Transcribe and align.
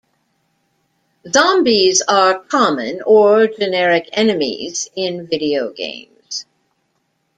Zombies 1.31 2.01
are 2.07 2.39
common 2.39 3.03
or 3.03 3.45
generic 3.45 4.09
enemies 4.13 4.89
in 4.95 5.27
video 5.27 5.71
games. 5.71 6.47